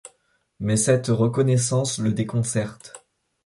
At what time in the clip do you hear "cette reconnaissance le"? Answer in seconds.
0.77-2.11